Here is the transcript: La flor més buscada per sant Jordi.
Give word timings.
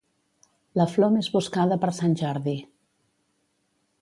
La 0.79 0.87
flor 0.93 1.11
més 1.17 1.29
buscada 1.37 1.79
per 1.85 1.93
sant 2.01 2.19
Jordi. 2.23 2.57